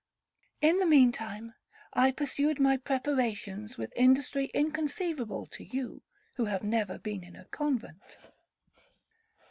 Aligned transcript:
In 0.61 0.77
the 0.77 0.87
mean 0.87 1.11
time, 1.11 1.53
I 1.93 2.09
pursued 2.11 2.59
my 2.59 2.77
preparations 2.77 3.77
with 3.77 3.93
industry 3.95 4.47
inconceivable 4.51 5.45
to 5.51 5.63
you, 5.63 6.01
who 6.37 6.45
have 6.45 6.63
never 6.63 6.97
been 6.97 7.23
in 7.23 7.35
a 7.35 7.45
convent. 7.49 8.17